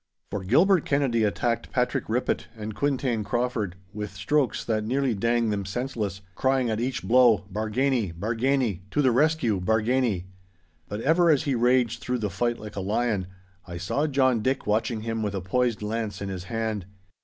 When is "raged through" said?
11.53-12.17